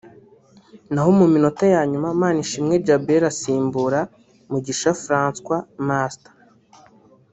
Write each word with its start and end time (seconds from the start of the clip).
naho 0.93 1.09
mu 1.19 1.25
minota 1.33 1.65
ya 1.73 1.81
nyuma 1.91 2.09
Manishimwe 2.21 2.73
Djabel 2.81 3.23
asimbura 3.31 3.99
Mugisha 4.51 4.91
François 5.03 5.61
Master 5.87 6.33